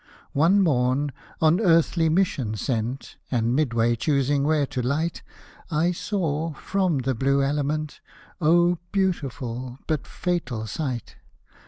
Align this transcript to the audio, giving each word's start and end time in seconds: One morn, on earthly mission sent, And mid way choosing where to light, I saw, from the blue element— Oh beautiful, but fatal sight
One 0.33 0.63
morn, 0.63 1.11
on 1.41 1.59
earthly 1.61 2.09
mission 2.09 2.55
sent, 2.57 3.17
And 3.29 3.55
mid 3.55 3.71
way 3.75 3.95
choosing 3.95 4.43
where 4.45 4.65
to 4.65 4.81
light, 4.81 5.21
I 5.69 5.91
saw, 5.91 6.53
from 6.53 7.01
the 7.01 7.13
blue 7.13 7.43
element— 7.43 8.01
Oh 8.41 8.79
beautiful, 8.91 9.77
but 9.85 10.07
fatal 10.07 10.65
sight 10.65 11.17